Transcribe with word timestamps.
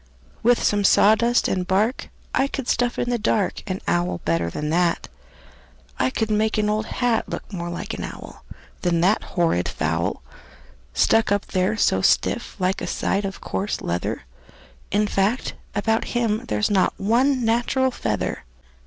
"With 0.41 0.63
some 0.63 0.83
sawdust 0.83 1.47
and 1.47 1.67
bark 1.67 2.09
I 2.33 2.47
could 2.47 2.67
stuff 2.67 2.97
in 2.97 3.11
the 3.11 3.19
dark 3.19 3.61
An 3.69 3.81
owl 3.87 4.19
better 4.25 4.49
than 4.49 4.71
that. 4.71 5.07
I 5.99 6.09
could 6.09 6.31
make 6.31 6.57
an 6.57 6.71
old 6.71 6.87
hat 6.87 7.29
Look 7.29 7.53
more 7.53 7.69
like 7.69 7.93
an 7.93 8.03
owl 8.03 8.43
Than 8.81 9.01
that 9.01 9.21
horrid 9.23 9.69
fowl, 9.69 10.23
Stuck 10.95 11.31
up 11.31 11.45
there 11.45 11.77
so 11.77 12.01
stiff 12.01 12.55
like 12.57 12.81
a 12.81 12.87
side 12.87 13.25
of 13.25 13.41
coarse 13.41 13.79
leather. 13.79 14.23
In 14.89 15.05
fact, 15.05 15.53
about 15.75 16.05
him 16.17 16.45
there's 16.47 16.71
not 16.71 16.95
one 16.97 17.45
natural 17.45 17.91
feather." 17.91 18.43